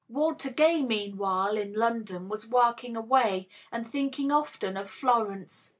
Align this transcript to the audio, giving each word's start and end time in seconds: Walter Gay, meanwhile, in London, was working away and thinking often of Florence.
Walter 0.09 0.49
Gay, 0.49 0.81
meanwhile, 0.81 1.57
in 1.59 1.73
London, 1.73 2.27
was 2.27 2.49
working 2.49 2.97
away 2.97 3.47
and 3.71 3.87
thinking 3.87 4.31
often 4.31 4.75
of 4.75 4.89
Florence. 4.89 5.69